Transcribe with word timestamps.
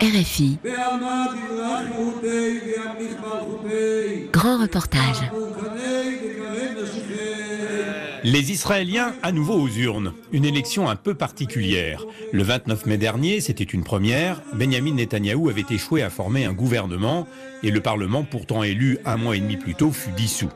RFI. 0.00 0.58
Grand 4.32 4.60
reportage. 4.60 5.30
Les 8.24 8.52
Israéliens 8.52 9.14
à 9.22 9.30
nouveau 9.32 9.54
aux 9.54 9.68
urnes. 9.68 10.14
Une 10.32 10.44
élection 10.44 10.88
un 10.88 10.96
peu 10.96 11.14
particulière. 11.14 12.04
Le 12.32 12.42
29 12.42 12.86
mai 12.86 12.98
dernier, 12.98 13.40
c'était 13.40 13.64
une 13.64 13.84
première. 13.84 14.42
Benjamin 14.52 14.94
Netanyahou 14.94 15.48
avait 15.48 15.64
échoué 15.70 16.02
à 16.02 16.10
former 16.10 16.44
un 16.44 16.52
gouvernement 16.52 17.26
et 17.62 17.70
le 17.70 17.80
Parlement, 17.80 18.24
pourtant 18.24 18.62
élu 18.62 18.98
un 19.04 19.16
mois 19.16 19.36
et 19.36 19.40
demi 19.40 19.56
plus 19.56 19.74
tôt, 19.74 19.92
fut 19.92 20.12
dissous. 20.12 20.50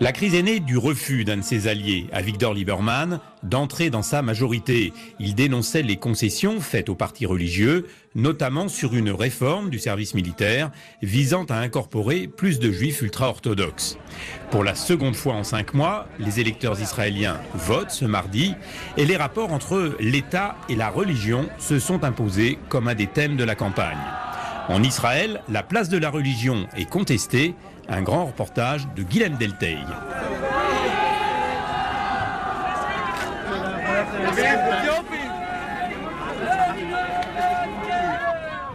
La 0.00 0.12
crise 0.12 0.34
est 0.34 0.42
née 0.42 0.60
du 0.60 0.78
refus 0.78 1.24
d'un 1.24 1.36
de 1.36 1.42
ses 1.42 1.68
alliés, 1.68 2.06
à 2.12 2.22
Victor 2.22 2.54
Lieberman, 2.54 3.20
d'entrer 3.42 3.90
dans 3.90 4.00
sa 4.00 4.22
majorité. 4.22 4.94
Il 5.18 5.34
dénonçait 5.34 5.82
les 5.82 5.96
concessions 5.96 6.58
faites 6.60 6.88
aux 6.88 6.94
partis 6.94 7.26
religieux, 7.26 7.86
notamment 8.14 8.68
sur 8.68 8.94
une 8.94 9.10
réforme 9.10 9.68
du 9.68 9.78
service 9.78 10.14
militaire 10.14 10.70
visant 11.02 11.44
à 11.44 11.56
incorporer 11.56 12.28
plus 12.28 12.58
de 12.58 12.72
juifs 12.72 13.02
ultra-orthodoxes. 13.02 13.98
Pour 14.50 14.64
la 14.64 14.74
seconde 14.74 15.16
fois 15.16 15.34
en 15.34 15.44
cinq 15.44 15.74
mois, 15.74 16.08
les 16.18 16.40
électeurs 16.40 16.80
israéliens 16.80 17.38
votent 17.54 17.90
ce 17.90 18.06
mardi 18.06 18.54
et 18.96 19.04
les 19.04 19.18
rapports 19.18 19.52
entre 19.52 19.96
l'État 20.00 20.56
et 20.70 20.76
la 20.76 20.88
religion 20.88 21.46
se 21.58 21.78
sont 21.78 22.04
imposés 22.04 22.58
comme 22.70 22.88
un 22.88 22.94
des 22.94 23.06
thèmes 23.06 23.36
de 23.36 23.44
la 23.44 23.54
campagne. 23.54 23.98
En 24.70 24.84
Israël, 24.84 25.42
la 25.48 25.64
place 25.64 25.88
de 25.88 25.98
la 25.98 26.10
religion 26.10 26.68
est 26.76 26.88
contestée 26.88 27.56
un 27.88 28.02
grand 28.02 28.26
reportage 28.26 28.86
de 28.94 29.02
Guilhem 29.02 29.36
Delteil. 29.36 29.84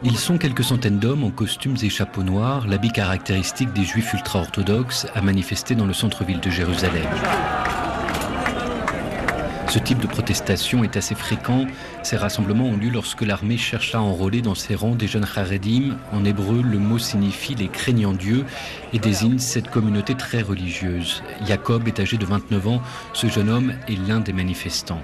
Ils 0.04 0.18
sont 0.18 0.38
quelques 0.38 0.66
centaines 0.66 0.99
d'hommes 0.99 1.23
en 1.23 1.32
costumes 1.32 1.77
et 1.82 1.90
chapeaux 1.90 2.23
noirs, 2.23 2.68
l'habit 2.68 2.91
caractéristique 2.91 3.71
des 3.71 3.85
juifs 3.85 4.13
ultra-orthodoxes, 4.13 5.07
à 5.16 5.21
manifester 5.21 5.76
dans 5.76 5.85
le 5.85 5.93
centre-ville 5.93 6.41
de 6.41 6.49
Jérusalem. 6.49 7.07
Ce 9.68 9.80
type 9.80 9.99
de 9.99 10.08
protestation 10.08 10.84
est 10.84 10.96
assez 10.96 11.16
fréquent. 11.16 11.66
Ces 12.04 12.18
rassemblements 12.18 12.66
ont 12.66 12.77
lieu 12.77 12.90
lorsque 12.90 13.21
l'armée 13.21 13.58
cherche 13.58 13.96
à 13.96 14.02
enrôler 14.02 14.41
dans 14.41 14.55
ses 14.55 14.76
rangs 14.76 14.96
des 14.96 15.07
jeunes 15.07 15.26
Haredim. 15.35 15.98
En 16.13 16.24
hébreu, 16.24 16.62
le 16.62 16.77
mot 16.77 16.99
signifie 16.99 17.55
les 17.55 17.68
craignants 17.68 18.13
Dieu 18.13 18.46
et 18.94 18.99
désigne 18.99 19.40
cette 19.40 19.70
communauté 19.70 20.16
très 20.16 20.41
religieuse. 20.41 21.24
Jacob 21.48 21.88
est 21.88 21.99
âgé 21.99 22.18
de 22.18 22.26
29 22.26 22.68
ans. 22.68 22.82
Ce 23.13 23.27
jeune 23.27 23.49
homme 23.49 23.74
est 23.88 24.07
l'un 24.07 24.20
des 24.20 24.34
manifestants. 24.34 25.02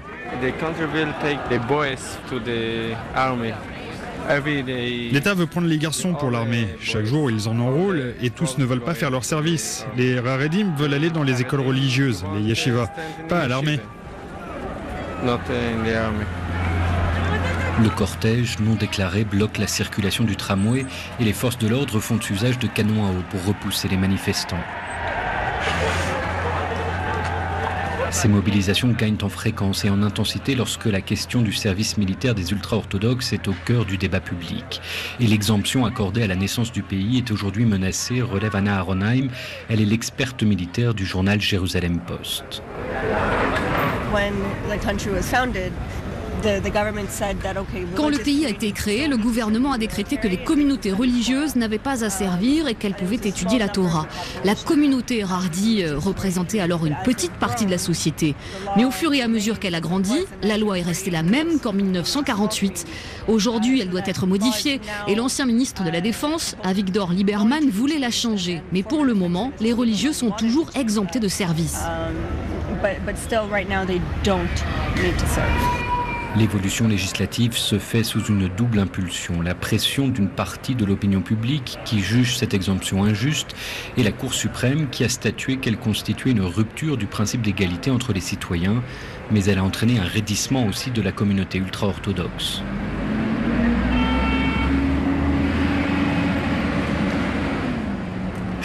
L'État 5.12 5.34
veut 5.34 5.46
prendre 5.46 5.66
les 5.66 5.78
garçons 5.78 6.14
pour 6.14 6.30
l'armée. 6.30 6.68
Chaque 6.80 7.04
jour, 7.04 7.30
ils 7.30 7.48
en 7.48 7.58
enrôlent 7.58 8.14
et 8.22 8.30
tous 8.30 8.58
ne 8.58 8.64
veulent 8.64 8.80
pas 8.80 8.94
faire 8.94 9.10
leur 9.10 9.24
service. 9.24 9.84
Les 9.96 10.18
Haredim 10.18 10.74
veulent 10.76 10.94
aller 10.94 11.10
dans 11.10 11.24
les 11.24 11.40
écoles 11.40 11.60
religieuses, 11.60 12.24
les 12.36 12.42
yeshivas, 12.42 12.88
pas 13.28 13.40
à 13.40 13.48
l'armée. 13.48 13.80
Le 17.80 17.88
cortège 17.88 18.58
non 18.58 18.74
déclaré 18.74 19.24
bloque 19.24 19.58
la 19.58 19.68
circulation 19.68 20.24
du 20.24 20.34
tramway 20.34 20.84
et 21.20 21.24
les 21.24 21.32
forces 21.32 21.58
de 21.58 21.68
l'ordre 21.68 22.00
font 22.00 22.18
usage 22.28 22.58
de 22.58 22.66
canons 22.66 23.06
à 23.06 23.10
eau 23.10 23.22
pour 23.30 23.44
repousser 23.44 23.88
les 23.88 23.96
manifestants. 23.96 24.62
Ces 28.10 28.28
mobilisations 28.28 28.88
gagnent 28.88 29.22
en 29.22 29.28
fréquence 29.28 29.84
et 29.84 29.90
en 29.90 30.02
intensité 30.02 30.54
lorsque 30.54 30.86
la 30.86 31.00
question 31.00 31.40
du 31.40 31.52
service 31.52 31.96
militaire 31.98 32.34
des 32.34 32.50
ultra-orthodoxes 32.52 33.32
est 33.32 33.48
au 33.48 33.54
cœur 33.64 33.84
du 33.84 33.98
débat 33.98 34.20
public. 34.20 34.80
Et 35.20 35.26
l'exemption 35.26 35.86
accordée 35.86 36.22
à 36.22 36.26
la 36.26 36.36
naissance 36.36 36.72
du 36.72 36.82
pays 36.82 37.18
est 37.18 37.30
aujourd'hui 37.30 37.64
menacée, 37.64 38.20
relève 38.20 38.54
Anna 38.54 38.76
Aronheim. 38.78 39.28
Elle 39.68 39.80
est 39.80 39.86
l'experte 39.86 40.42
militaire 40.42 40.94
du 40.94 41.06
journal 41.06 41.40
Jérusalem 41.40 42.00
Post. 42.00 42.62
Quand 47.94 48.08
le 48.08 48.18
pays 48.18 48.44
a 48.44 48.48
été 48.48 48.72
créé, 48.72 49.06
le 49.06 49.16
gouvernement 49.16 49.72
a 49.72 49.78
décrété 49.78 50.16
que 50.16 50.26
les 50.26 50.38
communautés 50.38 50.90
religieuses 50.90 51.54
n'avaient 51.54 51.78
pas 51.78 52.04
à 52.04 52.10
servir 52.10 52.66
et 52.66 52.74
qu'elles 52.74 52.94
pouvaient 52.94 53.14
étudier 53.14 53.58
la 53.58 53.68
Torah. 53.68 54.08
La 54.44 54.54
communauté 54.56 55.22
Hardi 55.22 55.84
euh, 55.84 55.96
représentait 55.96 56.58
alors 56.58 56.84
une 56.84 56.96
petite 57.04 57.32
partie 57.32 57.64
de 57.64 57.70
la 57.70 57.78
société. 57.78 58.34
Mais 58.76 58.84
au 58.84 58.90
fur 58.90 59.14
et 59.14 59.22
à 59.22 59.28
mesure 59.28 59.60
qu'elle 59.60 59.74
a 59.74 59.80
grandi, 59.80 60.18
la 60.42 60.58
loi 60.58 60.78
est 60.78 60.82
restée 60.82 61.10
la 61.10 61.22
même 61.22 61.60
qu'en 61.60 61.72
1948. 61.72 62.86
Aujourd'hui, 63.28 63.80
elle 63.80 63.90
doit 63.90 64.00
être 64.04 64.26
modifiée 64.26 64.80
et 65.06 65.14
l'ancien 65.14 65.46
ministre 65.46 65.84
de 65.84 65.90
la 65.90 66.00
Défense, 66.00 66.56
Avigdor 66.64 67.12
Lieberman, 67.12 67.70
voulait 67.70 68.00
la 68.00 68.10
changer. 68.10 68.62
Mais 68.72 68.82
pour 68.82 69.04
le 69.04 69.14
moment, 69.14 69.52
les 69.60 69.72
religieux 69.72 70.12
sont 70.12 70.30
toujours 70.30 70.70
exemptés 70.74 71.20
de 71.20 71.28
service. 71.28 71.78
L'évolution 76.36 76.88
législative 76.88 77.56
se 77.56 77.78
fait 77.78 78.02
sous 78.02 78.24
une 78.24 78.48
double 78.48 78.78
impulsion, 78.78 79.42
la 79.42 79.54
pression 79.54 80.08
d'une 80.08 80.28
partie 80.28 80.74
de 80.74 80.84
l'opinion 80.84 81.20
publique 81.20 81.78
qui 81.84 82.00
juge 82.00 82.36
cette 82.36 82.54
exemption 82.54 83.04
injuste 83.04 83.54
et 83.96 84.02
la 84.02 84.12
Cour 84.12 84.32
suprême 84.32 84.88
qui 84.90 85.04
a 85.04 85.08
statué 85.08 85.58
qu'elle 85.58 85.76
constituait 85.76 86.30
une 86.30 86.40
rupture 86.40 86.96
du 86.96 87.06
principe 87.06 87.42
d'égalité 87.42 87.90
entre 87.90 88.12
les 88.12 88.20
citoyens, 88.20 88.82
mais 89.30 89.44
elle 89.44 89.58
a 89.58 89.64
entraîné 89.64 89.98
un 89.98 90.04
raidissement 90.04 90.66
aussi 90.66 90.90
de 90.90 91.02
la 91.02 91.12
communauté 91.12 91.58
ultra-orthodoxe. 91.58 92.62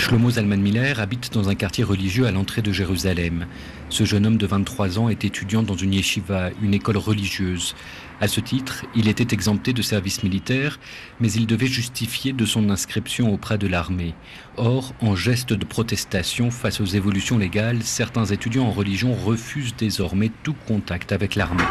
Shlomo 0.08 0.32
Zalman 0.32 0.62
Miller 0.62 1.02
habite 1.02 1.34
dans 1.34 1.50
un 1.50 1.56
quartier 1.56 1.84
religieux 1.84 2.28
à 2.28 2.32
l'entrée 2.32 2.62
de 2.62 2.72
Jérusalem. 2.72 3.46
Ce 3.90 4.06
jeune 4.06 4.26
homme 4.26 4.38
de 4.38 4.48
23 4.48 5.00
ans 5.00 5.10
est 5.10 5.26
étudiant 5.26 5.64
dans 5.64 5.76
une 5.76 5.94
yeshiva, 5.94 6.50
une 6.62 6.74
école 6.74 6.96
religieuse. 6.96 7.76
À 8.22 8.30
ce 8.30 8.40
titre, 8.40 8.86
il 8.96 9.10
était 9.10 9.34
exempté 9.34 9.74
de 9.74 9.82
service 9.82 10.24
militaire, 10.24 10.80
mais 11.20 11.30
il 11.34 11.46
devait 11.46 11.68
justifier 11.68 12.32
de 12.32 12.46
son 12.46 12.70
inscription 12.70 13.34
auprès 13.34 13.58
de 13.58 13.68
l'armée. 13.68 14.14
Or, 14.56 14.94
en 15.02 15.14
geste 15.18 15.52
de 15.52 15.66
protestation 15.66 16.52
face 16.52 16.80
aux 16.80 16.86
évolutions 16.86 17.38
légales, 17.38 17.84
certains 17.84 18.28
étudiants 18.28 18.68
en 18.68 18.72
religion 18.72 19.14
refusent 19.14 19.76
désormais 19.76 20.32
tout 20.42 20.56
contact 20.68 21.12
avec 21.12 21.36
l'armée. 21.36 21.66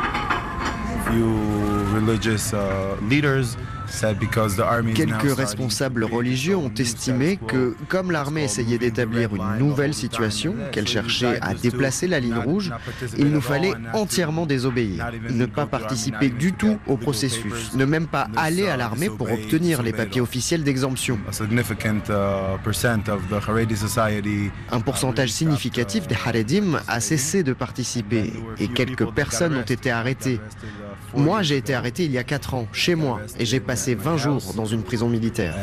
Quelques 4.95 5.37
responsables 5.37 6.05
religieux 6.05 6.57
ont 6.57 6.73
estimé 6.77 7.39
que, 7.49 7.75
comme 7.89 8.11
l'armée 8.11 8.45
essayait 8.45 8.79
d'établir 8.79 9.35
une 9.35 9.59
nouvelle 9.59 9.95
situation, 9.95 10.55
qu'elle 10.73 10.89
cherchait 10.89 11.39
à 11.41 11.55
déplacer 11.55 12.07
la 12.07 12.21
ligne 12.21 12.39
rouge, 12.39 12.73
il 13.17 13.31
nous 13.31 13.41
fallait 13.41 13.73
entièrement 13.95 14.47
désobéir, 14.47 15.11
ne 15.31 15.47
pas 15.47 15.67
participer 15.67 16.29
du 16.29 16.53
tout 16.53 16.79
au 16.87 16.97
processus, 16.97 17.75
ne 17.75 17.85
même 17.85 18.07
pas 18.07 18.29
aller 18.37 18.69
à 18.69 18.77
l'armée 18.77 19.09
pour 19.09 19.31
obtenir 19.33 19.83
les 19.83 19.93
papiers 19.93 20.21
officiels 20.21 20.63
d'exemption. 20.63 21.19
Un 24.73 24.81
pourcentage 24.81 25.31
significatif 25.31 26.07
des 26.07 26.15
Haredim 26.15 26.81
a 26.89 27.01
cessé 27.01 27.43
de 27.43 27.53
participer 27.53 28.33
et 28.59 28.69
quelques 28.69 29.07
personnes 29.13 29.57
ont 29.57 29.63
été 29.63 29.91
arrêtées. 29.91 30.41
Moi, 31.17 31.43
j'ai 31.43 31.57
été 31.57 31.75
arrêté 31.75 32.05
il 32.05 32.13
y 32.13 32.19
a 32.19 32.25
4 32.25 32.55
ans, 32.55 32.67
chez 32.73 32.95
moi, 32.95 33.21
et 33.39 33.45
j'ai 33.47 33.61
passé 33.61 33.95
20 33.95 34.17
jours 34.19 34.43
dans 34.55 34.67
une 34.67 34.83
prison 34.83 35.09
militaire. 35.09 35.55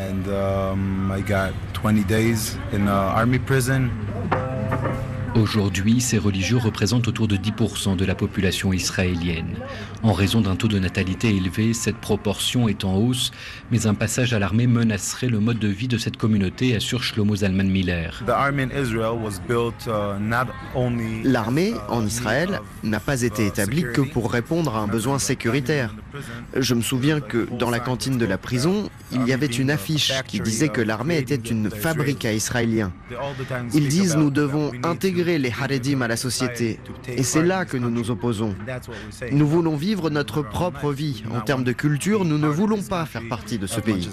Aujourd'hui, 5.36 6.00
ces 6.00 6.20
religieux 6.20 6.58
représentent 6.58 7.08
autour 7.08 7.28
de 7.28 7.36
10% 7.36 7.96
de 7.96 8.06
la 8.06 8.14
population 8.14 8.72
israélienne. 8.72 9.56
En 10.04 10.14
raison 10.14 10.42
d'un 10.42 10.56
taux 10.56 10.68
de 10.68 10.78
natalité 10.78 11.36
élevé, 11.36 11.74
cette 11.74 11.98
proportion 11.98 12.70
est 12.70 12.84
en 12.86 12.98
hausse, 12.98 13.32
mais 13.72 13.88
un 13.88 13.96
passage 13.96 14.34
à 14.34 14.40
l'armée 14.40 14.68
menacerait 14.68 15.30
le 15.30 15.40
mode 15.40 15.58
de 15.58 15.68
vie 15.68 15.88
de 15.88 15.98
cette 15.98 16.18
communauté, 16.18 16.76
assure 16.76 17.04
Shlomo 17.04 17.38
Zalman 17.38 17.64
Miller. 17.64 18.24
Uh, 18.28 18.32
l'armée 21.24 21.74
en 21.90 22.06
Israël 22.06 22.62
n'a 22.84 23.00
pas 23.00 23.24
été 23.24 23.48
établie 23.48 23.86
que 23.92 24.02
pour 24.02 24.32
répondre 24.32 24.76
à 24.76 24.82
un 24.82 24.88
besoin 24.88 25.18
sécuritaire. 25.18 25.96
Je 26.56 26.76
me 26.76 26.82
souviens 26.82 27.22
que 27.22 27.48
dans 27.58 27.72
la 27.72 27.80
cantine 27.80 28.20
de 28.20 28.26
la 28.26 28.38
prison, 28.38 28.88
il 29.12 29.28
y 29.28 29.34
avait 29.34 29.48
une 29.48 29.72
affiche 29.72 30.14
qui 30.28 30.40
disait 30.40 30.70
que 30.70 30.82
l'armée 30.82 31.18
était 31.18 31.36
une 31.36 31.72
fabrique 31.72 32.24
à 32.26 32.34
Israéliens. 32.34 32.92
Ils 33.74 33.88
disent 33.88 34.16
nous 34.16 34.30
devons 34.30 34.72
intégrer 34.84 35.23
intégrer 35.24 35.40
les 35.40 35.52
Haredim 35.52 36.02
à 36.02 36.08
la 36.08 36.18
société. 36.18 36.80
Et 37.08 37.24
c'est 37.24 37.44
là 37.44 37.66
que 37.66 37.78
nous 37.78 37.90
nous 37.90 38.12
opposons. 38.12 38.56
Nous 39.32 39.48
voulons 39.48 39.76
vivre 39.76 40.10
notre 40.10 40.42
propre 40.42 40.92
vie. 40.92 41.24
En 41.32 41.42
termes 41.42 41.64
de 41.64 41.72
culture, 41.72 42.26
nous 42.26 42.38
ne 42.38 42.48
voulons 42.48 42.82
pas 42.82 43.06
faire 43.06 43.24
partie 43.30 43.58
de 43.58 43.68
ce 43.68 43.80
pays. 43.80 44.10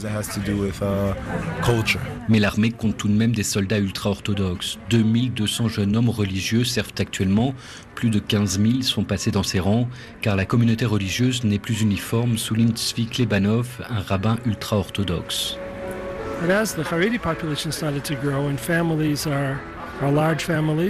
Mais 2.28 2.38
l'armée 2.38 2.70
compte 2.70 2.96
tout 2.96 3.08
de 3.08 3.14
même 3.14 3.32
des 3.32 3.42
soldats 3.42 3.78
ultra-orthodoxes. 3.78 4.78
2200 4.90 5.68
jeunes 5.68 5.96
hommes 5.96 6.10
religieux 6.10 6.64
servent 6.64 6.92
actuellement. 6.98 7.54
Plus 7.94 8.10
de 8.10 8.18
15 8.18 8.60
000 8.60 8.82
sont 8.82 9.04
passés 9.04 9.30
dans 9.30 9.42
ces 9.42 9.60
rangs, 9.60 9.88
car 10.22 10.36
la 10.36 10.46
communauté 10.46 10.86
religieuse 10.86 11.44
n'est 11.44 11.58
plus 11.58 11.82
uniforme, 11.82 12.38
souligne 12.38 12.72
Tzvi 12.72 13.06
Klebanov, 13.06 13.66
un 13.90 14.00
rabbin 14.00 14.36
ultra-orthodoxe. 14.46 15.58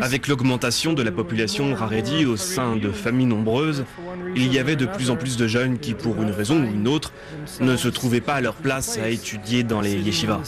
Avec 0.00 0.28
l'augmentation 0.28 0.92
de 0.92 1.02
la 1.02 1.10
population 1.10 1.74
Haredi 1.74 2.26
au 2.26 2.36
sein 2.36 2.76
de 2.76 2.90
familles 2.90 3.26
nombreuses, 3.26 3.84
il 4.36 4.52
y 4.52 4.58
avait 4.58 4.76
de 4.76 4.86
plus 4.86 5.10
en 5.10 5.16
plus 5.16 5.36
de 5.36 5.46
jeunes 5.46 5.78
qui, 5.78 5.94
pour 5.94 6.22
une 6.22 6.30
raison 6.30 6.60
ou 6.60 6.64
une 6.64 6.86
autre, 6.88 7.12
ne 7.60 7.76
se 7.76 7.88
trouvaient 7.88 8.20
pas 8.20 8.34
à 8.34 8.40
leur 8.40 8.54
place 8.54 8.98
à 8.98 9.08
étudier 9.08 9.62
dans 9.62 9.80
les 9.80 9.94
yeshivas. 9.94 10.40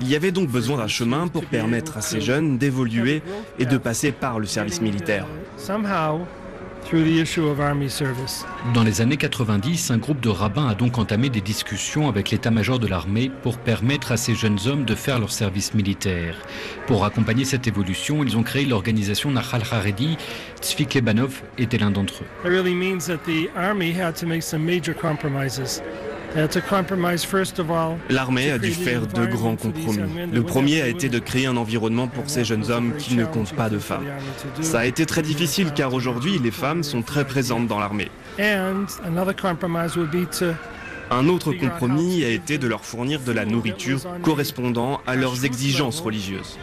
Il 0.00 0.08
y 0.08 0.16
avait 0.16 0.32
donc 0.32 0.48
besoin 0.48 0.76
d'un 0.78 0.86
chemin 0.86 1.28
pour 1.28 1.44
permettre 1.44 1.96
à 1.96 2.00
ces 2.00 2.20
jeunes 2.20 2.58
d'évoluer 2.58 3.22
et 3.58 3.64
de 3.66 3.78
passer 3.78 4.12
par 4.12 4.38
le 4.38 4.46
service 4.46 4.80
militaire. 4.80 5.26
Dans 8.74 8.82
les 8.82 9.00
années 9.00 9.16
90, 9.16 9.90
un 9.90 9.98
groupe 9.98 10.20
de 10.20 10.28
rabbins 10.28 10.68
a 10.68 10.74
donc 10.74 10.98
entamé 10.98 11.28
des 11.28 11.40
discussions 11.40 12.08
avec 12.08 12.30
l'état-major 12.30 12.78
de 12.78 12.86
l'armée 12.86 13.30
pour 13.42 13.58
permettre 13.58 14.12
à 14.12 14.16
ces 14.16 14.34
jeunes 14.34 14.58
hommes 14.66 14.84
de 14.84 14.94
faire 14.94 15.18
leur 15.18 15.30
service 15.30 15.74
militaire. 15.74 16.36
Pour 16.86 17.04
accompagner 17.04 17.44
cette 17.44 17.66
évolution, 17.66 18.24
ils 18.24 18.36
ont 18.36 18.42
créé 18.42 18.64
l'organisation 18.64 19.30
Nahal 19.30 19.62
Haredi. 19.70 20.16
Tzvi 20.60 20.86
Klebanov 20.86 21.42
était 21.58 21.78
l'un 21.78 21.90
d'entre 21.90 22.22
eux. 22.22 22.48
L'armée 28.10 28.50
a 28.50 28.58
dû 28.58 28.72
faire 28.72 29.06
deux 29.06 29.26
grands 29.26 29.56
compromis. 29.56 30.28
Le 30.32 30.42
premier 30.42 30.82
a 30.82 30.88
été 30.88 31.08
de 31.08 31.18
créer 31.18 31.46
un 31.46 31.56
environnement 31.56 32.06
pour 32.06 32.28
ces 32.28 32.44
jeunes 32.44 32.70
hommes 32.70 32.94
qui 32.96 33.14
ne 33.14 33.24
comptent 33.24 33.54
pas 33.54 33.70
de 33.70 33.78
femmes. 33.78 34.04
Ça 34.60 34.80
a 34.80 34.84
été 34.84 35.06
très 35.06 35.22
difficile 35.22 35.72
car 35.74 35.94
aujourd'hui 35.94 36.38
les 36.38 36.50
femmes 36.50 36.82
sont 36.82 37.02
très 37.02 37.24
présentes 37.24 37.66
dans 37.66 37.78
l'armée. 37.78 38.10
Un 41.10 41.28
autre 41.28 41.52
compromis 41.52 42.22
a 42.22 42.28
été 42.28 42.58
de 42.58 42.66
leur 42.66 42.84
fournir 42.84 43.20
de 43.20 43.32
la 43.32 43.46
nourriture 43.46 44.00
correspondant 44.22 45.00
à 45.06 45.16
leurs 45.16 45.46
exigences 45.46 46.00
religieuses. 46.00 46.58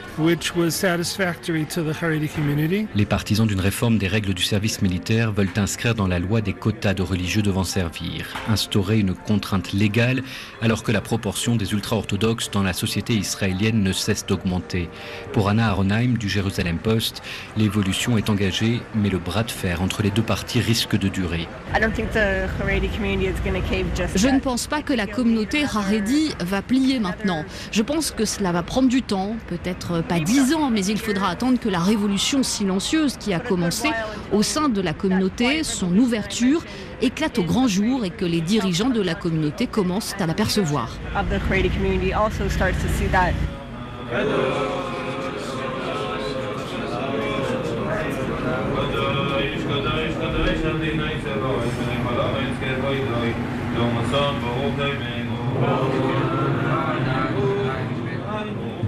Les 2.95 3.05
partisans 3.05 3.47
d'une 3.47 3.59
réforme 3.59 3.97
des 3.97 4.07
règles 4.07 4.35
du 4.35 4.43
service 4.43 4.83
militaire 4.83 5.31
veulent 5.31 5.49
inscrire 5.55 5.95
dans 5.95 6.07
la 6.07 6.19
loi 6.19 6.41
des 6.41 6.53
quotas 6.53 6.93
de 6.93 7.01
religieux 7.01 7.41
devant 7.41 7.63
servir, 7.63 8.27
instaurer 8.47 8.99
une 8.99 9.15
contrainte 9.15 9.73
légale 9.73 10.21
alors 10.61 10.83
que 10.83 10.91
la 10.91 11.01
proportion 11.01 11.55
des 11.55 11.73
ultra-orthodoxes 11.73 12.51
dans 12.51 12.63
la 12.63 12.73
société 12.73 13.13
israélienne 13.13 13.81
ne 13.81 13.93
cesse 13.93 14.27
d'augmenter. 14.27 14.89
Pour 15.33 15.49
Anna 15.49 15.69
Aronheim 15.69 16.17
du 16.17 16.29
Jérusalem 16.29 16.77
Post, 16.77 17.23
l'évolution 17.57 18.17
est 18.17 18.29
engagée, 18.29 18.81
mais 18.93 19.09
le 19.09 19.17
bras 19.17 19.43
de 19.43 19.51
fer 19.51 19.81
entre 19.81 20.03
les 20.03 20.11
deux 20.11 20.21
parties 20.21 20.59
risque 20.59 20.97
de 20.97 21.07
durer. 21.07 21.47
Je 24.15 24.34
ne 24.35 24.39
pense 24.39 24.67
pas 24.67 24.81
que 24.81 24.93
la 24.93 25.07
communauté 25.07 25.63
Haredi 25.63 26.33
va 26.39 26.61
plier 26.61 26.99
maintenant. 26.99 27.43
Je 27.71 27.81
pense 27.81 28.11
que 28.11 28.25
cela 28.25 28.51
va 28.51 28.63
prendre 28.63 28.89
du 28.89 29.01
temps, 29.01 29.35
peut-être 29.47 30.01
pas 30.01 30.19
dix 30.19 30.53
ans, 30.53 30.69
mais 30.69 30.85
il 30.85 30.99
faudra 30.99 31.29
attendre 31.29 31.59
que 31.59 31.69
la 31.69 31.79
révolution 31.79 32.43
silencieuse 32.43 33.17
qui 33.17 33.33
a 33.33 33.39
commencé 33.39 33.89
au 34.31 34.43
sein 34.43 34.69
de 34.69 34.81
la 34.81 34.93
communauté, 34.93 35.63
son 35.63 35.95
ouverture, 35.97 36.63
éclate 37.01 37.39
au 37.39 37.43
grand 37.43 37.67
jour 37.67 38.05
et 38.05 38.09
que 38.09 38.25
les 38.25 38.41
dirigeants 38.41 38.89
de 38.89 39.01
la 39.01 39.15
communauté 39.15 39.67
commencent 39.67 40.15
à 40.19 40.27
l'apercevoir. 40.27 40.89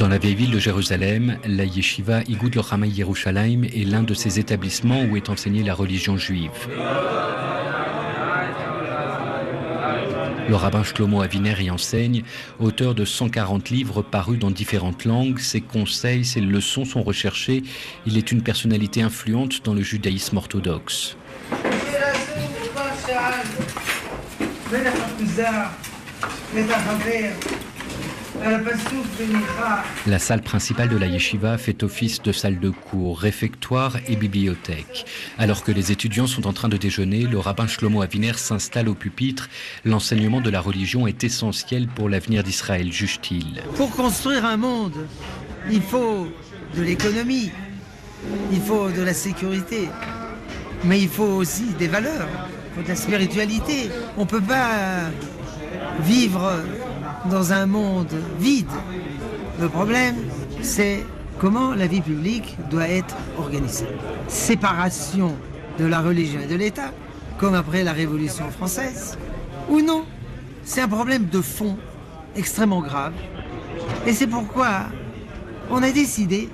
Dans 0.08 0.14
la 0.14 0.20
vieille 0.20 0.36
ville 0.36 0.52
de 0.52 0.58
Jérusalem, 0.58 1.38
la 1.46 1.66
yeshiva 1.66 2.22
Igoud 2.30 2.56
Lochamay 2.56 2.88
Yerushalayim 2.88 3.66
est 3.66 3.86
l'un 3.86 4.04
de 4.04 4.14
ces 4.14 4.40
établissements 4.40 5.04
où 5.04 5.18
est 5.18 5.28
enseignée 5.28 5.64
la 5.64 5.74
religion 5.74 6.16
juive. 6.16 6.50
Le 10.48 10.56
rabbin 10.56 10.82
Shlomo 10.86 11.22
Aviner 11.22 11.62
y 11.62 11.70
enseigne, 11.70 12.24
auteur 12.58 12.96
de 12.96 13.04
140 13.04 13.70
livres 13.70 14.02
parus 14.02 14.40
dans 14.40 14.50
différentes 14.50 15.04
langues. 15.04 15.40
Ses 15.40 15.60
conseils, 15.60 16.24
ses 16.24 16.40
leçons 16.40 16.86
sont 16.86 17.04
recherchés. 17.04 17.64
Il 18.06 18.18
est 18.18 18.32
une 18.32 18.44
personnalité 18.44 19.02
influente 19.02 19.66
dans 19.66 19.74
le 19.74 19.82
judaïsme 19.82 20.38
orthodoxe. 20.38 21.18
La 30.06 30.20
salle 30.20 30.42
principale 30.42 30.90
de 30.90 30.98
la 30.98 31.08
yeshiva 31.08 31.58
fait 31.58 31.84
office 31.84 32.22
de 32.22 32.32
salle 32.32 32.60
de 32.60 32.70
cours, 32.70 33.20
réfectoire 33.20 33.98
et 34.08 34.16
bibliothèque. 34.16 35.06
Alors 35.38 35.64
que 35.64 35.72
les 35.72 35.92
étudiants 35.92 36.28
sont 36.28 36.48
en 36.48 36.54
train 36.54 36.70
de 36.70 36.78
déjeuner, 36.78 37.24
le 37.24 37.40
rabbin 37.40 37.68
Shlomo 37.68 38.02
Aviner 38.02 38.34
s'installe 38.34 38.90
au 38.90 38.94
pupitre. 38.94 39.50
L'enseignement 39.86 40.42
de 40.42 40.50
la 40.50 40.62
religion 40.62 41.08
est 41.08 41.24
essentiel 41.24 41.88
pour 41.88 42.10
l'avenir 42.10 42.44
d'Israël, 42.44 42.92
juge-t-il. 42.92 43.62
Pour 43.76 43.92
construire 43.92 44.46
un 44.46 44.58
monde, 44.58 45.08
il 45.70 45.82
faut 45.82 46.28
de 46.76 46.82
l'économie, 46.82 47.52
il 48.52 48.62
faut 48.62 48.90
de 48.90 49.02
la 49.02 49.14
sécurité, 49.14 49.90
mais 50.84 51.00
il 51.02 51.10
faut 51.10 51.24
aussi 51.24 51.74
des 51.80 51.88
valeurs, 51.88 52.28
il 52.72 52.76
faut 52.76 52.84
de 52.84 52.90
la 52.90 52.96
spiritualité. 52.96 53.90
On 54.18 54.22
ne 54.22 54.28
peut 54.28 54.42
pas 54.42 55.10
vivre 56.02 56.62
dans 57.26 57.54
un 57.54 57.66
monde 57.66 58.14
vide. 58.40 58.68
Le 59.60 59.70
problème, 59.70 60.16
c'est 60.62 61.04
comment 61.40 61.74
la 61.74 61.88
vie 61.88 62.02
publique 62.02 62.58
doit 62.70 62.88
être 62.88 63.16
organisée. 63.38 63.88
Séparation 64.28 65.36
de 65.80 65.86
la 65.86 66.02
religion 66.02 66.40
et 66.42 66.48
de 66.48 66.56
l'État, 66.56 66.92
comme 67.38 67.54
après 67.54 67.84
la 67.84 67.94
Révolution 67.94 68.50
française, 68.52 69.18
ou 69.70 69.82
non. 69.82 70.06
C'est 70.64 70.82
un 70.82 70.88
problème 70.88 71.28
de 71.28 71.42
fond 71.42 71.78
extrêmement 72.36 72.82
grave. 72.82 73.14
Et 74.06 74.14
c'est 74.14 74.28
pourquoi 74.28 74.86
on 75.70 75.82
a 75.82 75.92
décidé 75.92 76.50